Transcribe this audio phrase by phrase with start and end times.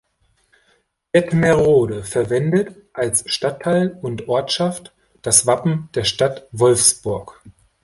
[1.13, 7.39] Detmerode verwendet als Stadtteil und Ortschaft das Wappen der Stadt Wolfsburg.